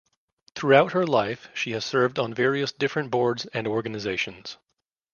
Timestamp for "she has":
1.53-1.85